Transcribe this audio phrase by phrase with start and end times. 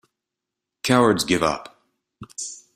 [0.83, 1.79] Cowards give up.